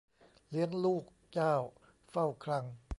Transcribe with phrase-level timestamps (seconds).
[0.49, 1.03] เลี้ยงลูก
[1.33, 1.55] เจ้า
[2.09, 2.65] เฝ้าคลัง